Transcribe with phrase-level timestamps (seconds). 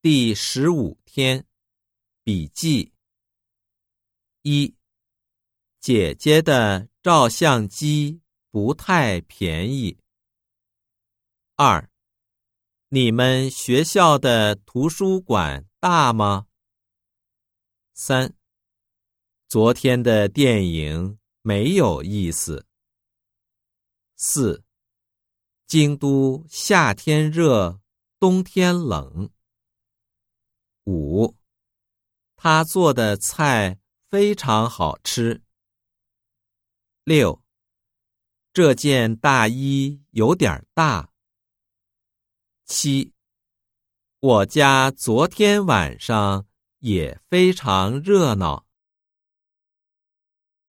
[0.00, 1.44] 第十五天，
[2.22, 2.92] 笔记
[4.42, 4.72] 一：
[5.80, 9.98] 姐姐的照相机不太便宜。
[11.56, 11.90] 二：
[12.90, 16.46] 你们学校的图书馆大吗？
[17.92, 18.32] 三：
[19.48, 22.64] 昨天的电影没有意思。
[24.14, 24.62] 四：
[25.66, 27.80] 京都夏天热，
[28.20, 29.28] 冬天冷。
[30.90, 31.36] 五，
[32.40, 35.42] 他做的菜非常好吃。
[37.02, 37.42] 六，
[38.52, 41.10] 这件大衣有点大。
[42.64, 43.12] 七，
[44.20, 46.46] 我家昨天晚上
[46.78, 48.67] 也非常热闹。